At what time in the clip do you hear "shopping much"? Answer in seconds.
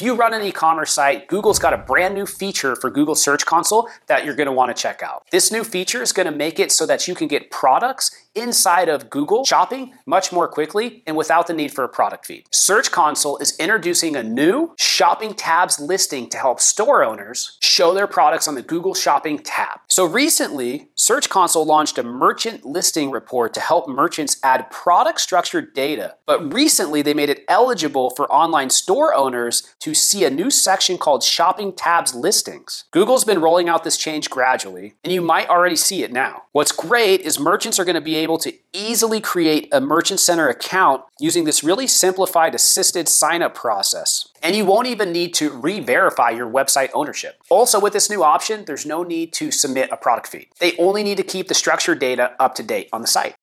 9.44-10.32